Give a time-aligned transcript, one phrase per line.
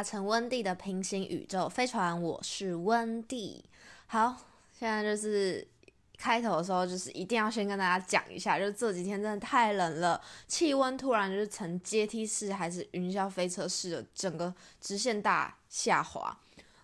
[0.00, 3.62] 欢迎搭乘温蒂的平行宇宙飞船，我是温蒂。
[4.06, 4.34] 好，
[4.72, 5.68] 现在就是
[6.16, 10.18] 开头的时候，就是一定要先跟大家讲一下，就是这几天真的太冷了，
[10.48, 16.34] 气温突然就是呈阶梯式还是云霄飞车式的整个直线大下滑。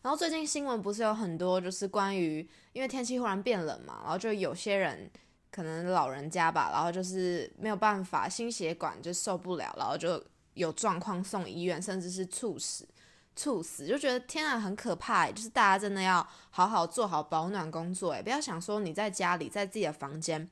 [0.03, 5.11] 然后最近新闻不是有很多，就是关于因为天气忽然变冷嘛，然后就有些人
[5.51, 10.23] 可能老人家吧，然后就是没有办法，心血管就受不了，然后就。
[10.57, 12.89] 有状况送医院，甚至是猝死，
[13.37, 15.31] 猝死就觉得天啊，很可怕。
[15.31, 20.49] 就是大家真的要好好做好保暖工作，诶，不要想说你在家里，在自己的房间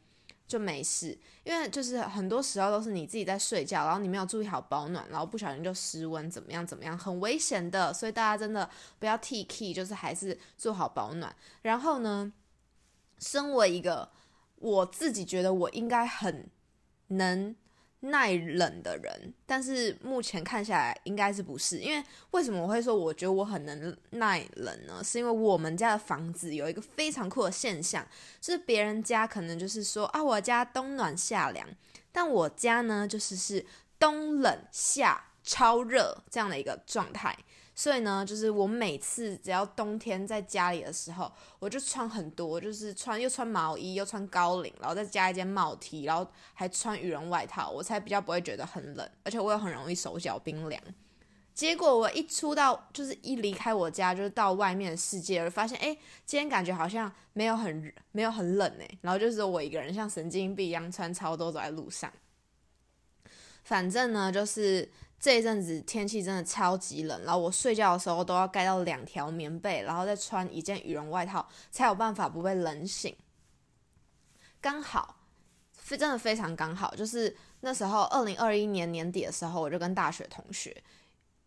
[0.47, 7.93] 就没事，因为就是很多时候都是你自己在睡觉，然后你没有注意好保暖，然后不小心就失温，怎么样怎么样，很危险的。
[7.95, 11.35] 所以大家真的不要 T K，就是还是做好保暖。
[11.63, 12.33] 然后呢，
[13.19, 14.11] 身为一个
[14.57, 16.51] 我自己觉得我应该很
[17.09, 17.57] 能。
[18.05, 21.79] 耐冷的人，但是目前看下来应该是不是？
[21.79, 25.03] 因为为什么我会说我觉得我很能耐冷呢？
[25.03, 28.07] 是因为我们家的房子有一个非常酷的现象，
[28.41, 31.67] 就是别人家可能就是说啊，我家冬暖夏凉，
[32.13, 33.65] 但我家呢就是是
[33.99, 37.37] 冬冷夏超热这样的一个状态。
[37.75, 50.81] 所以呢，就是我每次只要冬天在家里的时候，我就穿很多，就是穿又穿毛衣，又穿高领，然后再加一件帽 T，然后还穿羽绒外套，我才比较不会觉得很冷，而且我又很容易手脚冰凉。
[51.53, 62.13] 结果我一出到，就是一离开我家，就是到外面的世界，我发现，哎，今天感觉好像没有很没有很冷哎，然后就是我一个人像神经病一样穿超多走在路上。
[63.63, 64.91] 反正呢，就是
[65.25, 73.17] 这一阵子天气真的超级冷，然后我睡觉的时候都要盖到两条棉被，然后再穿一件羽绒外套，才有办法不被冷醒。
[74.61, 75.17] 刚好，
[75.73, 80.77] 非真的非常刚好，就是那时候二零二一年年底的时候，我就跟大学同学。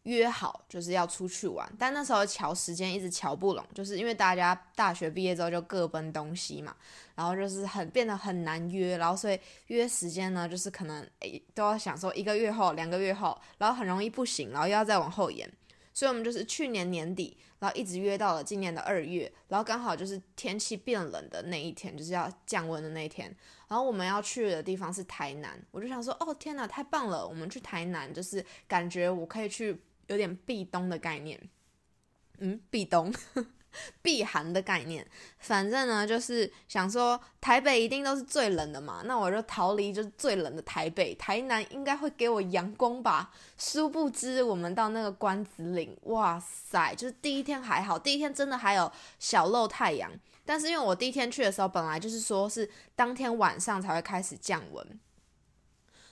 [0.08, 6.74] 约好就是要出去玩，但那时候瞧时间一直瞧不拢，就是因为大家大学毕业之后就各奔东西嘛，
[7.14, 9.38] 然后就是很变得很难约，然后所以
[9.68, 15.52] 约时间呢，就是可能诶都要想说一个月后、两个月后，然后很容易不行，然后又要再往后延，
[15.94, 23.28] 所以我们就是去年年底，然后一直约到了今年的二月，然后刚好就是天气变冷的那一天，就是要降温的那一天，
[23.68, 29.78] 然后我们要去的地方是台南，我就想说哦天哪，太棒了，我们去台南就是感觉我可以去。
[30.08, 31.40] 有点避冬的概念，
[32.40, 33.14] 嗯，避冬、
[34.02, 35.06] 避寒的概念。
[35.40, 41.14] 反正呢，就是想说台北一定都是最冷的嘛，那我就逃离就是最冷的台北。
[41.16, 43.32] 台南应该会给我阳光吧？
[43.58, 50.12] 殊不知我们到那个关子岭，哇塞，就是第一天还好，第一天真的还有小露太阳。
[50.46, 55.00] 但是因为我第一天去的时候，本来就是说是当天晚上才会开始降温。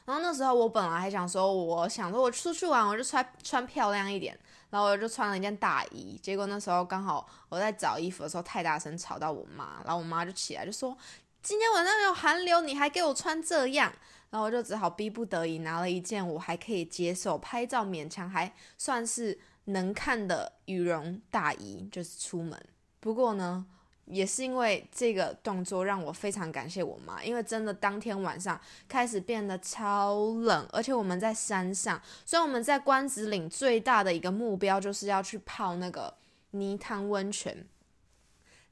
[0.06, 4.38] 然后那时候我本来还想说，我想说我出去玩，我就穿穿漂亮一点，
[4.70, 6.16] 然后我就穿了一件大衣。
[6.22, 10.96] 结果那时候刚好我在找衣服的时候太大声吵到我妈，然后我妈就起来就说
[11.42, 13.92] ：“今天晚上有寒流，你还给我穿这样。”
[14.30, 22.64] 然后我就只好逼不得已拿了一件我还可以接受、拍照勉强还算是能看的羽绒大衣，就是出门。
[23.00, 23.66] 不过呢。
[24.06, 36.14] 也是因为这个动作让我非常感谢我妈，因为真的当天晚上开始变得超冷，而且我们在山上，所以我们在关子岭最大的一个目标就是要去泡那个
[36.52, 37.66] 泥汤温泉，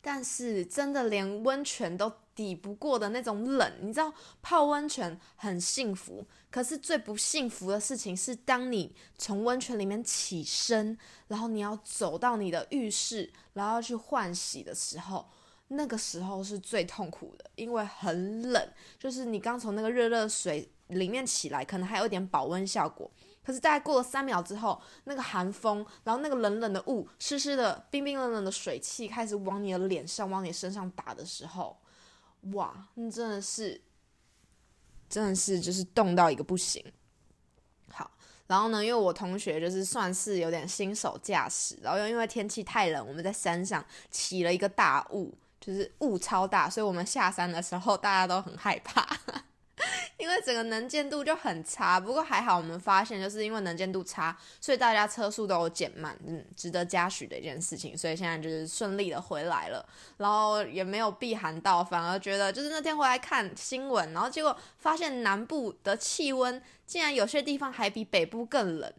[0.02, 2.12] 但是真的连温泉都。
[2.36, 4.12] 抵不过的那种冷，你知道
[4.42, 15.30] 泡温泉很幸福，可是最不幸福的事情是，当你从温泉里面起身，然后你要走到你的浴室，然后去换洗的时候，
[15.68, 23.10] 那个时候是最痛苦的，因为很冷，就是你刚从那个热热水里面起来，可能还有一点保温效果，
[23.44, 31.78] 可是大概过了三秒之后，那个寒风，然后那个冷冷的雾，湿湿的、冰冰冷冷的水汽开始往你的脸上、往你身上打的时候。
[32.52, 33.82] 哇，那真的是，
[35.10, 36.84] 真的是就是冻到一个不行。
[37.90, 38.12] 好，
[38.48, 49.08] 然后呢，因为我同学就是算是有点新手驾驶，然后又因为天气太冷，我们在山上起了一个大雾，就是雾超大，所以我们下山的时候大家都很害怕。
[50.18, 57.98] 因为整个能见度就很差，不过还好，我们发现就是因为能见度差，所以大家车速都有减慢，嗯，值得嘉许的一件事情。
[57.98, 59.86] 所以现在就是顺利的回来了，
[60.18, 68.94] 然后也没有避寒到，反而觉得就是那天回来看新闻，然后结果发现南部的气温竟然有些地方还比北部更冷，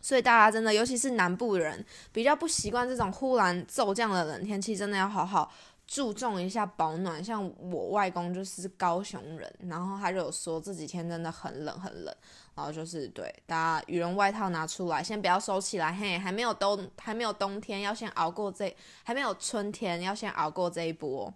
[0.00, 5.52] 所以大家真的，尤其是南部人比较不习惯这种忽然骤降的冷天气，真的要好好。
[5.90, 7.22] 注重一下保暖。
[7.22, 12.16] 像我外公就是高雄人，然后他就有说这几天真的很冷很冷，
[12.54, 18.72] 然后就是对大家羽绒外套拿出来，先不要收起来，嘿，还没有冬还没有冬天，要先熬过这，
[19.02, 21.34] 还没有春天，要先熬过这一波。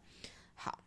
[0.55, 0.79] 好，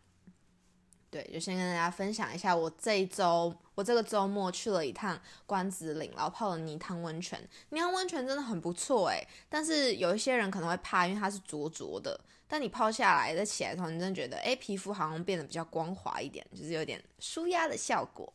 [1.10, 3.54] 对，就先跟大家分享一下我这一周。
[3.78, 5.16] 我这个周末去了一趟
[5.46, 7.40] 关子岭，然后泡了泥汤温泉。
[7.68, 12.18] 泥汤温泉真的很不错诶，但是有一些人可能会怕，因为它是浊浊的。
[12.48, 18.32] 但你泡下来再起来的时候，你真的觉得，诶，皮肤好像变得比较光滑一点，就是有点舒压的效果。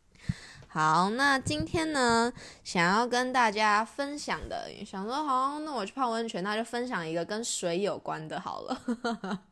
[0.66, 2.32] 好，那今天呢，
[2.64, 9.42] 想要跟大家分享的，想说，好，那我去泡温泉，那就分享一个跟水有关的，好了。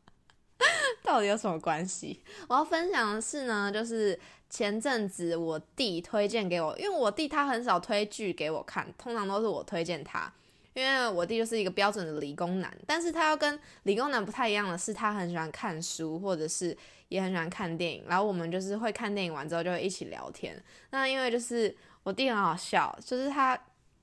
[1.05, 2.21] 到底有什么关系？
[2.49, 4.19] 我要分享的是呢，就是
[4.51, 10.33] 前阵子我弟推荐给我，因为我弟他很少推剧给我看，通常都是我推荐他。
[10.75, 16.77] 因为我弟就是一个标准的理工男，但是他要跟理工男不太一样的是，他很喜欢看书，或者是
[17.09, 18.05] 也很喜欢看电影。
[18.07, 20.63] 然后我们就是会看电影完之后就一起聊天。
[20.91, 23.59] 那因为就是我弟很好笑，就是他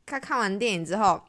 [0.05, 1.21] 他看完电影之后，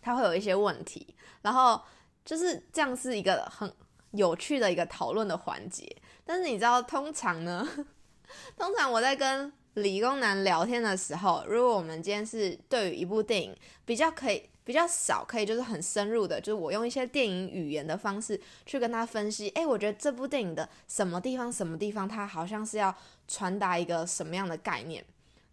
[0.00, 1.80] 他会有一些问题，然后
[2.24, 3.72] 就是这样是一个很。
[4.12, 7.68] 有趣的一个讨论的环节，但是你知道，通常呢，
[8.56, 13.54] 通常我在跟理工男聊天的时候，如果我们今天是对于一部电影
[13.84, 22.94] 比较可以比较少可以就是很深入的，就是我用一些电影语言的方式去跟他分析，哎，我觉得这部电影的什么地方什么地方，它好像是要
[23.28, 25.04] 传达一个什么样的概念。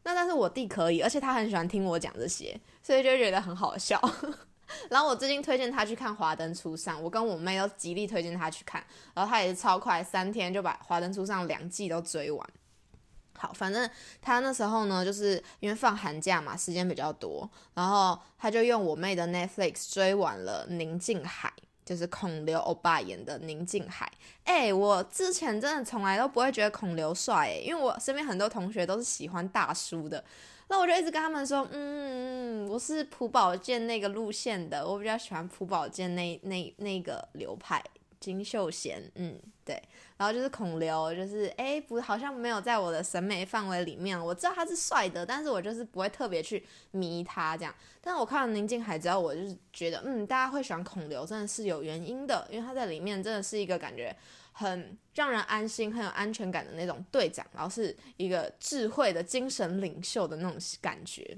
[0.04, 4.00] 那但是我弟可以，而且他很喜欢听我讲这些，所以就觉得很好笑。
[4.90, 8.84] 然后我最近推荐他去看《华灯初上》，我跟我妹都极力推荐他去看，
[9.14, 12.50] 然后他也是超快，三天就把《华灯初上》两季都追完。
[13.38, 13.88] 好，反正
[14.20, 21.54] 他那时候呢，就是因为放寒假嘛，时间比较多，然后他就用我妹的 Netflix 追完了《宁静海》，
[21.86, 24.12] 就是孔刘欧巴演的《宁静海》。
[24.44, 30.24] 哎，我之前真的从来都不会觉得孔刘帅，哎，因为我身边很多同学都是喜欢大叔的。
[30.70, 37.82] 那我就一直跟他们说，嗯，我是朴宝剑那个路线的，我比较喜欢朴宝剑那那那个流派，
[38.20, 39.82] 金秀贤，嗯，对，
[40.18, 44.20] 然后就是孔刘，就是哎，不，好像没有在我的审美范围里面。
[44.20, 47.74] 我知道他是帅的，但是我就是不会特别去迷他这样。
[48.02, 54.14] 但是我看了宁静海之后，我就是觉得，嗯，大家会喜欢孔刘，真的是有原因的，因为他在里面真的是一个感觉。
[54.60, 61.38] 很让人安心、很有安全感的那种队长，然后是一个智慧的精神领袖的那种感觉。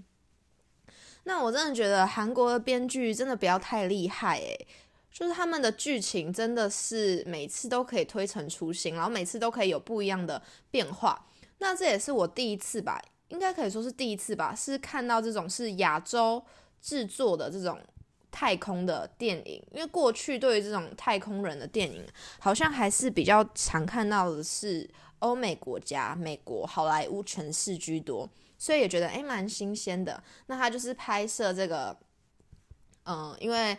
[1.23, 4.67] 那我真的觉得韩国的编剧真的不要太厉害诶，
[5.11, 11.27] 就是他们的剧情真的是每次都可以推陈出新，然后每次都可以有不一样的变化。
[11.57, 16.41] 那这也是我第一次吧，应该可以说是第一次吧，是看到这种是亚洲
[16.79, 17.77] 制作的这种。
[18.31, 22.05] 太空的电影，因为过去对于这种太空人的电影，
[22.39, 24.89] 好像还是比较常看到的是
[25.19, 30.23] 欧美国家、美国好莱坞诠释居多，所以也觉得诶蛮新鲜的。
[30.45, 31.97] 那他就是拍摄这个，
[33.05, 33.77] 嗯，因为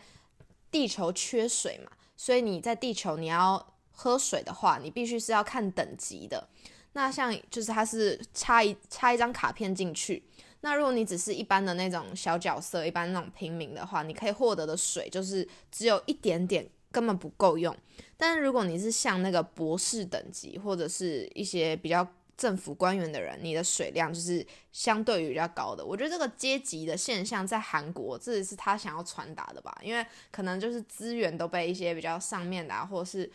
[0.71, 6.49] 地球缺水嘛，所以你在地球你要喝水的话，你必须是要看等级的。
[6.93, 10.23] 那像就是他是插一插一张卡片进去。
[10.63, 17.75] 那如果你只是一般的那种小角色，一般那种平民的话，你可以获得的水就是只有一点点，根本不够用。
[18.17, 25.83] 但是如果你是像那个博士等级，或者是一些比较政府官员的人，你的水量就是相对于比较高的。
[25.83, 29.75] 我觉得这个阶级的现象在韩国，这也是他想要传达的吧？
[29.83, 33.33] 因为可能就是资源都被一些比较上面的，或者是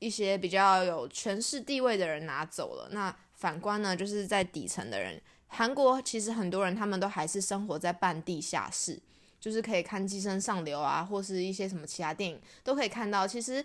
[0.00, 2.88] 一些比较有权势地位的人拿走了。
[2.90, 5.22] 那反观呢，就是在底层的人。
[5.46, 9.00] 韩国其实很多人，他们都还是生活在半地下室，
[9.38, 13.24] 就是可以看《寄生上流》啊，或是一些什么其他电影都可以看到。
[13.24, 13.64] 其实，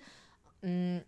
[0.61, 1.03] 嗯，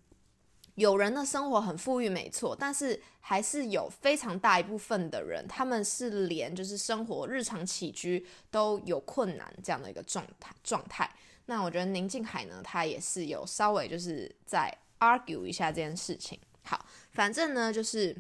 [0.74, 11.08] 有人的生活很富裕，没错，但是还是有非常大一部分的人，他们是连就是生活日常起居都有困难这样的一个状态状态。
[11.46, 16.40] 那我觉得宁静海呢，他也是有稍微就是在 argue 一下这件事情。
[16.64, 18.18] 好，反正呢就是。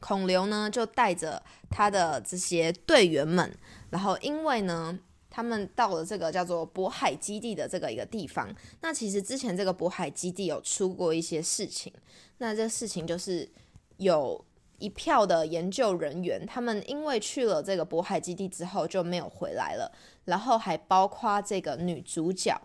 [0.00, 3.52] 孔刘呢，就带着他的这些队员们，
[3.90, 8.48] 然后因为呢，他们到了这个叫做渤海基地的这个一个地方。
[8.80, 11.92] 那其实之前这个渤海基地有出过一些事情。
[12.38, 13.50] 那这事情就是
[13.96, 14.44] 有
[14.78, 19.92] 一票的研究人员，他们因为去了这个渤海基地之后就没有回来了。
[20.26, 22.60] 然后还包括这个女主角，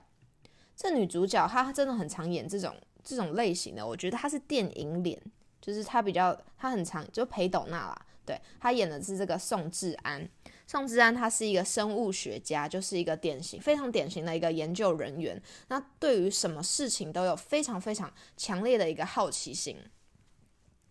[0.75, 5.20] 这女主角她真的很常演这种这种类型的，我觉得她是电影脸。
[5.63, 10.29] 就是他比较，他很长，就裴斗娜啦，对他演的是这个宋智安。
[10.67, 15.41] 宋智安他是一个生物学家，就是一个典型非常典型的一个研究人员。
[15.70, 19.77] 那对于什么事情都有非常非常强烈的一个好奇心。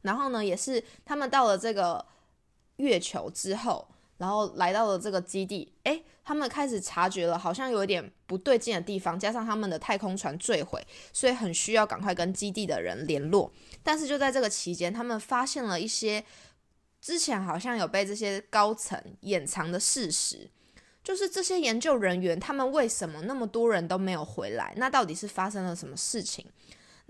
[0.01, 2.07] 然后呢，也是他们到了这个
[2.77, 3.87] 月球之后，
[4.23, 9.19] 然后来到了这个基地，诶，他们开始察觉了，好像有一点不对劲的地方。
[9.19, 10.81] 加上他们的太空船坠毁，
[11.13, 13.53] 所以很需要赶快跟基地的人联络。
[13.83, 16.25] 但是就在这个期间，他们发现了一些。
[17.01, 20.49] 之前好像有被这些高层掩藏的事实，
[21.03, 24.73] 就是这些研究人员他们为什么那么多人都没有回来？
[24.77, 26.47] 那到底是发生了什么事情？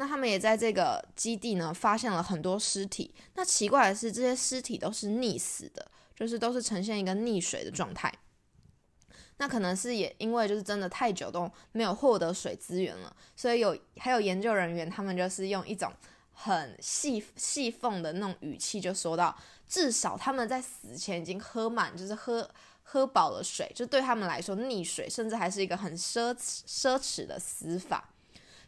[0.03, 3.15] 那他们也在这个基地呢发现了很多尸体。
[3.37, 8.13] 那奇怪的是，这些尸体都是溺死的，就是都是呈现一个溺水的状态。
[9.37, 15.93] 那可能是也因为就是真的太久都没有获得水资源了，所以有还有研究人员他们就是用一种。
[16.35, 19.37] 很细细缝的那种语气就说到，
[19.69, 22.51] 至少他们在死前已经喝满，就是喝
[22.83, 28.12] 喝饱了水，就对他们来说溺水甚至还是一个很奢侈奢侈的死法。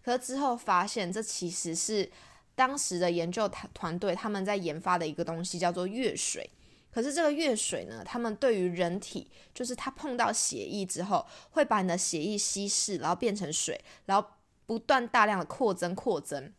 [0.05, 2.11] 可是之后发现，这其实是
[2.55, 6.49] 当时的研究团团队他们在研发的一个东西，叫做月水。
[6.93, 14.29] 可是这个月水呢，他们对于人体，就是它碰到血液之后，会把你的血液稀释，然后变成水，然后
[14.67, 16.53] 不断大量的扩增扩增。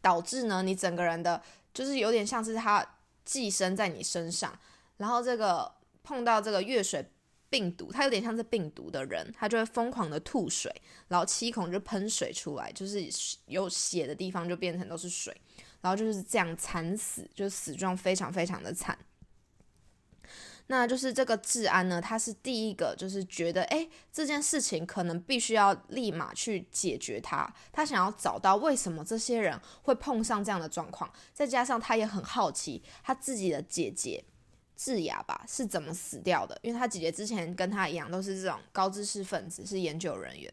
[0.00, 1.40] 导致呢，你整个人的，
[1.72, 2.84] 就是有点像是它
[3.24, 4.58] 寄生在你身上，
[4.96, 7.08] 然后这个碰到这个月水
[7.52, 10.74] 病毒，它有点像是病毒的人，他就会疯狂的吐水，
[11.08, 13.06] 然后七孔就喷水出来，就是
[13.44, 15.38] 有血的地方就变成都是水，
[15.82, 18.98] 然后就是这样惨死，就死状非常非常的惨。
[20.68, 27.52] 那就是这个治安呢，他是第一个，就是觉得，哎，这件事情可能必须要立马去解决它。
[27.70, 34.24] 他想要找到为什么这些人会碰上这样的状况，再加上他也很好奇他自己的姐姐
[34.82, 40.52] 智雅吧是怎么死掉的，因为他姐姐之前跟他一样都是这种高知识分子，是研究人员。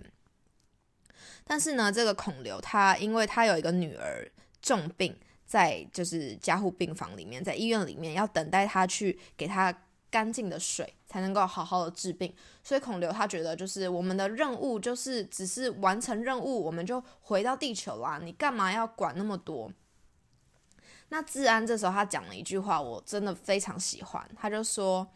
[1.44, 4.30] 但是呢，这个孔刘他因为他有一个女儿
[4.62, 9.76] 重病，在就是加护病房里面，在医院里面要等待他去给他。
[10.12, 12.34] 干净的水才能够好好的治病，
[12.64, 19.72] 所以孔刘他觉得就是我们的任务就是只是完成任务，我们就回到地球啦，你干嘛要管那么多？
[21.10, 25.08] 那治安这时候他讲了一句话，我真的非常喜欢，他就说：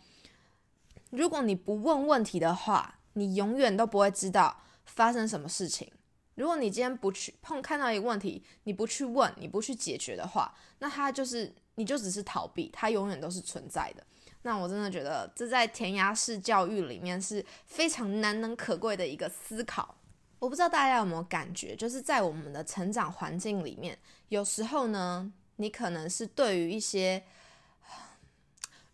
[1.11, 5.91] 如果你不问问题的话，你永远都不会知道发生什么事情。
[6.35, 14.03] 如果你今天不去碰看到一个问题，你不去问，你不去解决的话，那他就是你就只是逃避，它永远都是存在的。
[14.41, 19.95] 那我真的觉得，这在填鸭式教育里面是非常难能可贵的一个思考。
[20.39, 23.97] 我不知道大家有没有感觉，就是在我们的成长环境里面，
[24.29, 27.23] 有时候呢，你可能是对于一些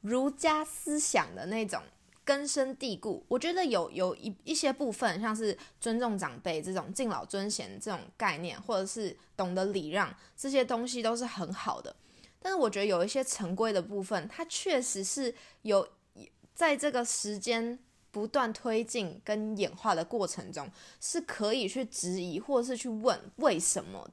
[0.01, 1.81] 儒家思想的那种
[2.23, 3.25] 根深蒂固。
[3.27, 11.95] 我觉得有有一一些部分，像是尊重长辈这种敬老尊贤这种概念，或者是懂得礼让这些东西，都是很好的。
[12.41, 15.87] 但是我觉得有一些成规的部分，它确实是有
[16.53, 17.77] 在这个时间
[18.11, 24.09] 不断推进跟演化的过程中，是可以去质疑或者是去问为什么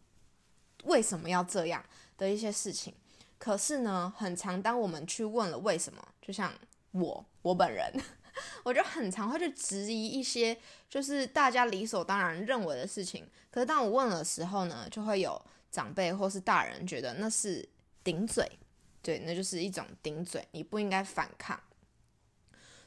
[0.86, 1.84] 为什么要这样
[2.18, 2.94] 的一些事情。
[3.38, 6.52] 可是呢，很常当我们去问了为什么，就像
[6.92, 7.92] 我我本人，
[8.64, 13.28] 我就很常会去质疑一些就是大家理所当然认为的事情。
[13.50, 15.40] 可是当我问了时候呢，就会有
[15.70, 17.68] 长辈或是大人觉得那是。
[18.06, 18.48] 顶嘴，
[19.02, 21.60] 对，那就是一种顶嘴，你不应该反抗。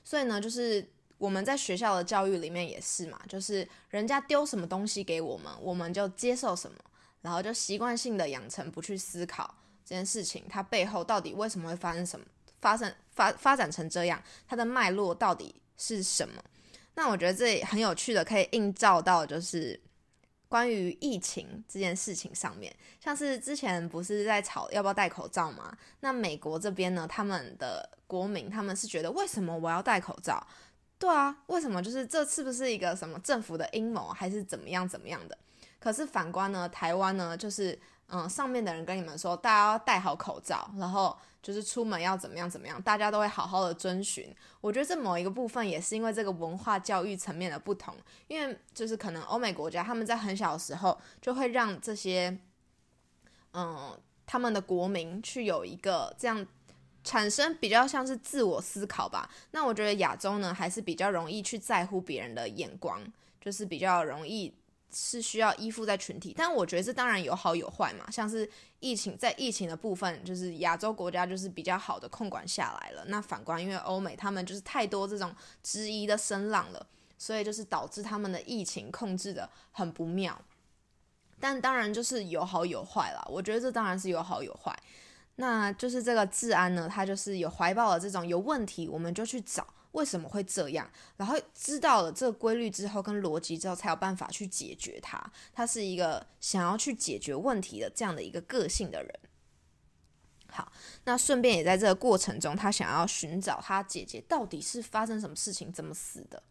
[0.01, 6.77] 所以呢，就是我们在学校的教育里面也是嘛，就是人家丢什么东西给我们，我们就接受什么，
[7.21, 12.25] 然后就习惯性的养成不去思考这件事情，它背后到底为什么会发生什么，
[12.59, 16.43] 发生发发展成这样，它的脉络到底是什么？
[16.95, 19.79] 那我觉得这很有趣的，可以映照到就是。
[20.47, 25.71] 关于疫情这件事情上面，像是之前不是在吵要不要戴口罩吗？
[25.99, 30.43] 那美国这边呢，他们的国民他们是觉得为什么我要戴口罩？
[30.97, 31.79] 对啊，为什么？
[31.83, 35.37] 就是这是不是一个什么政府的阴谋，还是怎么样怎么样的？
[35.79, 41.17] 可是反观呢，台湾呢，就是嗯，上面的人跟你们说，大家要戴好口罩，然后。
[41.41, 44.29] 就是出门要怎么样怎么样，大家都会好好的遵循。
[44.59, 47.95] 我觉得这某一个部分也是因为这个文化教育层面的不同，
[48.27, 52.37] 因为就是可能欧美国家他们在很小的时候就会让这些，
[53.53, 56.45] 嗯，他们的国民去有一个这样
[57.05, 59.29] 产生比较像是自我思考吧。
[59.51, 63.01] 那我觉得亚洲呢还是比较容易去在乎别人的眼光，
[63.39, 64.53] 就是比较容易
[64.91, 68.09] 是需要依附在群体，但我觉得这当然有好有坏嘛。
[68.09, 73.03] 像是疫情，在疫情的部分，就是亚洲国家就是比较好的控管下来了。
[73.07, 76.85] 那反观，因为欧美他们就是太多这种质疑的声浪了，
[77.17, 80.39] 所以就是导致他们的疫情控制的很不妙。
[81.39, 84.77] 但当然就是有好有坏啦，我觉得这当然是有好有坏。
[85.35, 89.65] 那就是这个治安呢，他就是有怀抱了这种有问题，我们就去找。
[89.91, 90.89] 为什么会这样？
[91.17, 95.19] 然后知道了这个规律之后跟逻辑之后，才有办法去解决它。
[95.51, 99.19] 他是一个想要去解决问题的这样的一个个性的人。
[100.51, 100.71] 好，
[101.05, 106.41] 那顺便也在这个过程中，他想要寻找他姐姐到底是发生什么事情，怎么死的。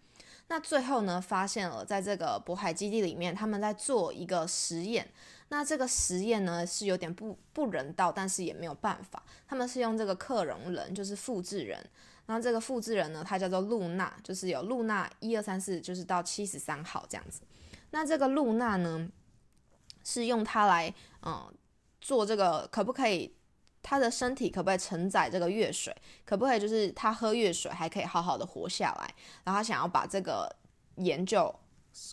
[0.51, 5.11] 那最后呢，发现了在这个渤海基地里面，他们在做一个实验。
[5.49, 9.23] 那这个实验呢，是有点不不人道，但是也没有办法。
[9.47, 11.85] 他们是用这个克隆人，就是复制人。
[12.29, 17.41] 那这个复制人呢，他叫做露娜，就是有露娜一二三四，就是到七十三号这样子。
[17.91, 19.11] 那这个露娜呢，
[20.05, 21.53] 是用它来，嗯，
[22.01, 23.35] 做这个可不可以？
[23.81, 25.97] 他的身体可不可以承载这个月水？
[26.27, 29.15] 可不可以就是他喝月水还可以好好的活下来？
[29.45, 30.55] 然后他想要把这个
[30.97, 31.55] 研究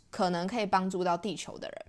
[0.10, 1.86] 可能可以帮助到地球的人。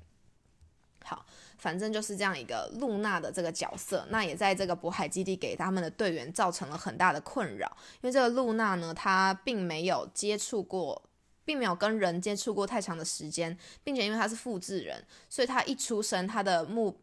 [1.06, 1.24] 好。
[1.58, 7.66] 反正就是这样一个露娜的这个角色，那也在这个渤海基地给他们的队员造成了很大的困扰。
[7.94, 11.02] 因为这个露娜呢，她并没有接触过，
[11.46, 16.94] 并没有跟人接触过太长的时间，并且因为她是复制人，所以她一出生，她的目，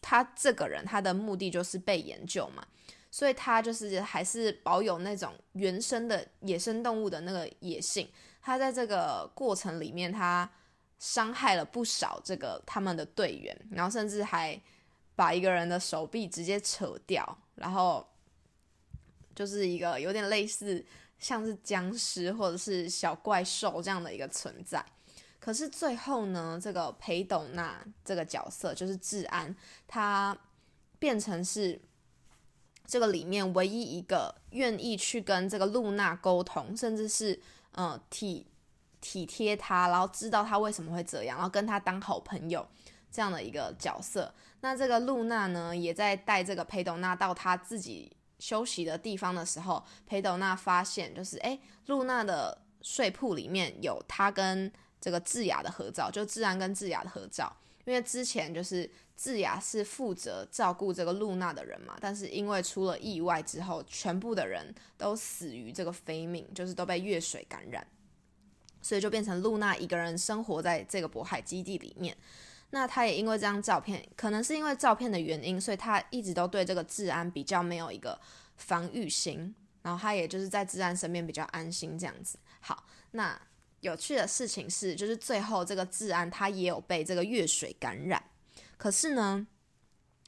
[0.00, 2.66] 她这个人，她的目的就是被研究嘛，
[3.10, 8.08] 所以她就是还是保有那种原生的野生动物的那个野性。
[8.40, 10.50] 她在这个过程里面，她。
[10.98, 14.60] 伤害了不少这个他们的队员，然后甚至还
[15.14, 18.04] 把一个人的手臂直接扯掉，然后
[19.32, 20.84] 就是一个有点类似
[21.20, 24.84] 像是僵尸或者是小怪兽这样的一个存在。
[25.38, 29.54] 可是最后呢，这个裴斗娜这个角色就是治安，
[29.86, 30.36] 他
[30.98, 31.80] 变成是
[32.86, 37.40] 这个里面唯一一个愿意去跟这个露娜沟通，甚至是
[37.70, 38.44] 呃替。
[39.00, 42.66] 体贴他，然后知道他为什么会这样，然后跟他当好朋友
[43.10, 44.32] 这样的一个角色。
[44.60, 57.56] 那这个露娜呢，也在带这个裴斗娜到他自己休息的地方的时候，裴斗娜发现就是哎，露娜的睡铺里面有他跟这个智雅的合照，就自然跟智雅的合照。
[57.84, 67.86] 因为之前就是智雅是负责照顾这个露娜的人嘛，但是因为出了意外之后，全部的人都死于这个非命，就是都被月水感染。
[68.82, 72.16] 所以就变成露娜一个人生活在这个渤海基地里面。
[72.70, 78.18] 那他也因为这张照片，可能是因为照片的原因，所以他一直都对这个治安比较没有一个
[78.56, 79.54] 防御心。
[79.82, 82.38] 然后他也就是在治安身边比较安心这样子。
[82.60, 83.40] 好，那
[83.80, 88.22] 有趣的事情是，就是最后这个治安他也有被这个月水感染，
[88.76, 89.46] 可是呢，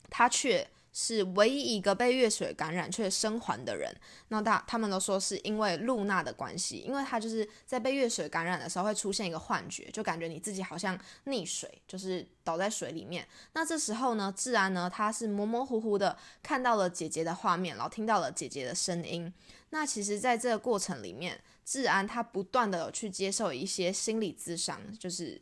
[0.08, 0.68] 他却。
[0.92, 3.94] 是唯一一个被月水感染却生还的人。
[4.28, 13.26] 那大他们都说是因为露娜的关系，因为他就是在被月水感染的时候会出现一个幻觉，就感觉你自己好像溺水，就是倒在水里面。
[13.52, 19.32] 那这时候呢，自然呢他是模模糊糊的看到了姐姐的画面，然后听到了姐姐的声音。
[19.70, 25.40] 那其实，在这个过程里面，治安他不断的去接受一些心理咨商，就是。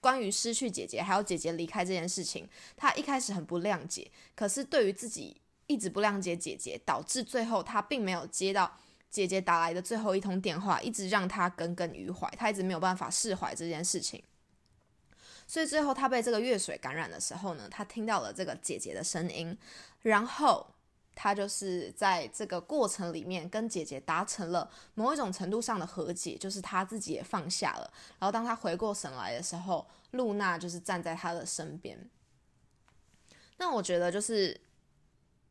[0.00, 8.78] 关于失去姐姐还有姐姐离开这件事情，他一开始很不谅解，可是对于自己一直不谅解姐姐，导致最后他并没有接到
[9.10, 14.22] 姐姐打来的最后一通电话，一直让他耿耿于怀，他一直没有办法释怀这件事情。
[15.46, 19.56] 所以最后他被这个月水感染的时候呢，他听到了这个姐姐的声音，
[20.02, 20.74] 然后。
[21.22, 27.92] 他就是在这个过程里面跟姐姐达成了某一种程度上的和解，就是他自己也放下了。
[28.18, 32.08] 然后当他回过神来的时候，露娜就是站在他的身边。
[33.58, 34.58] 那我觉得就是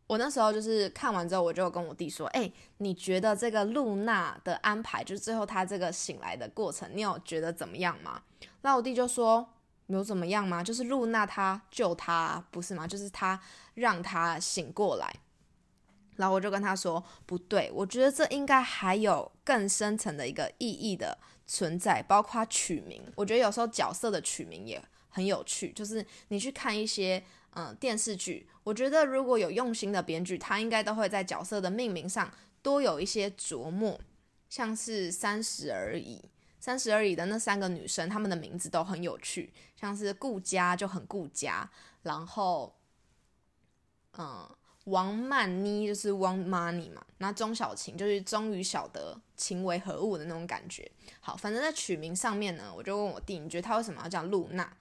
[0.08, 8.24] 我那时候就是看完之后，我就跟我弟说：“哎，你觉得这个露娜的安排，就是最后他这个醒来的过程，你有觉得怎么样吗？”
[8.62, 9.48] 那我弟就说
[9.86, 10.64] ：“有怎么样吗？
[10.64, 12.88] 就是露娜她救他，不是吗？
[12.88, 13.40] 就是他
[13.76, 15.14] 让他醒过来。”
[16.20, 23.02] 然后我就跟他说：“不对，我觉得这应该还有更深层的一个意义的存在，包括取名。
[23.16, 32.30] 我觉得有时候角色的取名也很有趣，就是你去看一些嗯电视剧，我觉得如果有用心的编剧，他应该都会在角色的命名上
[32.62, 33.98] 多有一些琢磨。
[34.50, 36.18] 像是《三十而已》，
[36.60, 42.76] 《三十而已》的那三个女生，她们的名字都很有趣，像是顾家就很顾家，然后
[44.18, 44.54] 嗯。”
[44.90, 50.90] 王曼妮就是王 money 嘛，那钟小晴就是终于晓得情为何物的那种感觉。
[51.20, 54.72] 好，反正在取名上面呢，我就问我弟，你觉得他为什么要叫露娜？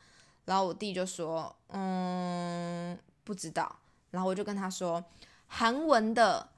[0.44, 3.78] 然后我弟就说，嗯，不知道。
[4.10, 5.04] 然后我就跟他说，
[5.46, 6.48] 韩文的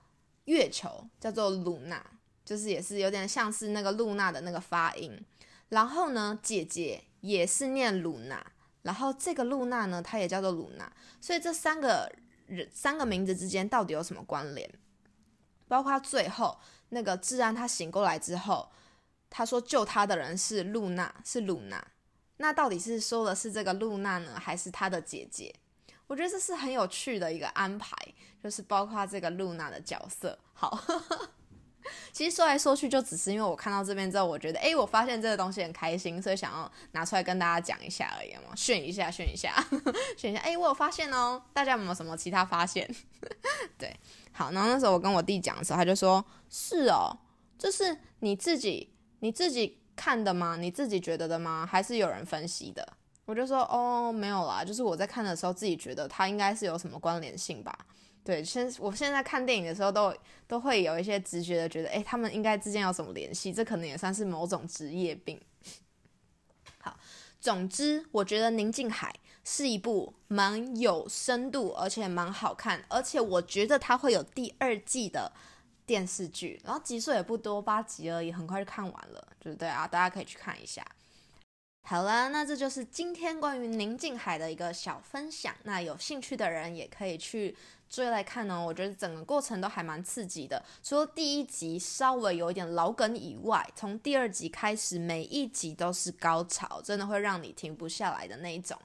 [0.45, 2.05] 月球叫做露娜，
[2.45, 5.21] 就是也是有点像是那个露娜的那个发音。
[5.71, 8.45] 然后呢，姐姐也是念露娜，
[8.83, 10.93] 然后这个露娜呢，她也叫做露娜。
[11.21, 12.13] 所以这三个
[12.51, 14.69] 人三个名字之间到底有什么关联？
[15.69, 16.59] 包括最后
[16.89, 18.71] 那个治安他醒过来之后，
[19.31, 21.87] 他说救他的人是露娜，是露娜。
[22.39, 25.55] 那到底是说的是这个露娜呢，还是他的姐姐？
[26.07, 27.95] 我觉得这是很有趣的一个安排，
[28.43, 30.37] 就是包括这个露娜的角色。
[30.53, 30.83] 好，
[32.13, 39.55] 其实说来说去，就只是因为我看到这边之后，我觉得，哎，我发现这个东西很开心，所以想要拿出来跟大家讲一下而已嘛，炫一下，炫一下，
[40.17, 40.41] 炫一下。
[40.43, 42.89] 哎，我有发现哦，大家有没有什么其他发现？
[43.79, 43.95] 对，
[44.33, 47.19] 好，然后那时候我跟我弟讲的时候，他就说：“是哦，
[47.59, 50.57] 这是你自己，你自己。”看的吗？
[50.57, 51.69] 你自己觉得的吗？
[51.71, 52.97] 还是有人分析的？
[53.27, 57.79] 我就说哦，没有啦，就是我在看的时候自己觉得它应该是有什么关联性吧。
[58.25, 60.15] 对，现我现在看电影的时候都
[60.47, 63.53] 都会有一些直觉的觉得，哎，他们应该之间有什么联系？
[63.53, 65.41] 这可能也算是某种职业病。
[66.81, 66.99] 好，
[67.41, 69.15] 总之我觉得《宁静海》
[69.49, 75.33] 是一部蛮有深度，而且蛮好看，而且我觉得它会有第二季的。
[75.87, 79.89] 电视剧，然后集数也不多，八集而已，很快就看完了，对不对啊？
[79.89, 80.87] 大家可以去看一下。
[81.83, 85.53] 好了，那这就是今天关于宁静海的一个小分享。
[85.65, 87.57] 那有兴趣的人也可以去
[87.91, 88.65] 追来看呢。
[88.65, 98.79] 我觉得整个过程都还蛮刺激的，除了第一集稍微有一点老梗以外，从第二集开始，每一集都是高潮，真的会让你停不下来的那一种。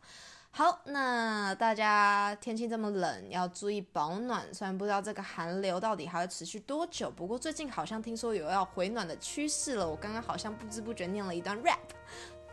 [0.51, 4.41] 好，那大家天气这么冷，要注意保暖。
[4.53, 9.85] 虽然不知道这个寒流到底还会持续多久，不过最近好像听说有要回暖的趋势了。
[9.85, 11.77] 我刚刚好像不知不觉念了一段 rap。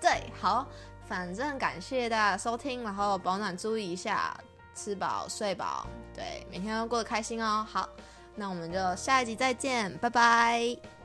[0.00, 0.68] 对，好，
[1.06, 4.36] 反正感谢大家收听，然后保暖注意一下，
[4.74, 7.66] 吃饱睡饱，对，每天都过得开心哦。
[7.70, 7.88] 好，
[8.34, 11.01] 那我们就下一集再见，拜拜。